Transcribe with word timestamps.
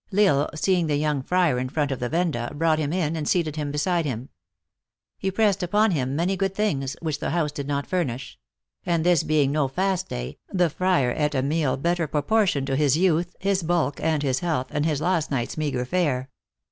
L 0.11 0.17
Isle, 0.39 0.49
seeing 0.55 0.87
the 0.87 0.95
young 0.95 1.21
friar 1.21 1.59
in 1.59 1.69
front 1.69 1.91
of 1.91 1.99
the 1.99 2.09
venda, 2.09 2.51
brought 2.55 2.79
him 2.79 2.91
in 2.91 3.15
and 3.15 3.27
seated 3.29 3.55
him 3.55 3.71
beside 3.71 4.03
him. 4.03 4.29
He 5.19 5.29
pressed 5.29 5.61
upon 5.61 5.91
him 5.91 6.15
many 6.15 6.35
good 6.35 6.55
things, 6.55 6.95
which 7.01 7.19
the 7.19 7.29
house 7.29 7.51
did 7.51 7.67
not 7.67 7.85
furnish; 7.85 8.39
and 8.83 9.03
this 9.05 9.21
being 9.21 9.51
no 9.51 9.67
fast 9.67 10.09
day, 10.09 10.39
the 10.51 10.71
friar 10.71 11.15
eat 11.15 11.35
a 11.35 11.43
meal 11.43 11.77
better 11.77 12.07
proportioned 12.07 12.65
to 12.65 12.75
his 12.75 12.97
youth, 12.97 13.35
his 13.39 13.61
bulk, 13.61 13.99
and 14.01 14.23
his 14.23 14.39
health, 14.39 14.69
than 14.69 14.85
his 14.85 15.01
last 15.01 15.29
night 15.29 15.49
s 15.49 15.55
meagre 15.57 15.85
fare. 15.85 16.31